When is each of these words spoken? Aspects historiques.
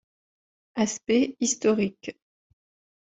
Aspects 0.85 1.35
historiques. 1.37 2.17